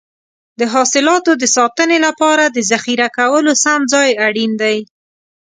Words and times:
د 0.59 0.61
حاصلاتو 0.73 1.31
د 1.41 1.43
ساتنې 1.57 1.97
لپاره 2.07 2.43
د 2.47 2.57
ذخیره 2.71 3.07
کولو 3.17 3.51
سم 3.63 3.79
ځای 3.93 4.09
اړین 4.27 4.51
دی. 4.61 4.77